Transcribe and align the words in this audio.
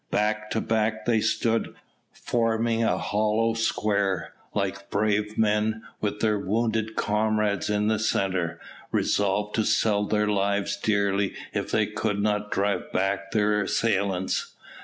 Back 0.09 0.49
to 0.49 0.61
back 0.61 1.05
they 1.05 1.21
stood, 1.21 1.75
forming 2.11 2.83
a 2.83 2.97
hollow 2.97 3.53
square, 3.53 4.33
like 4.55 4.89
brave 4.89 5.37
men, 5.37 5.83
with 5.99 6.21
their 6.21 6.39
wounded 6.39 6.95
comrades 6.95 7.69
in 7.69 7.87
the 7.87 7.99
centre, 7.99 8.59
resolved 8.91 9.53
to 9.57 9.63
sell 9.63 10.05
their 10.05 10.25
lives 10.25 10.75
dearly 10.75 11.35
if 11.53 11.69
they 11.69 11.85
could 11.85 12.19
not 12.19 12.49
drive 12.49 12.91
back 12.91 13.29
their 13.29 13.61
assailants. 13.61 14.55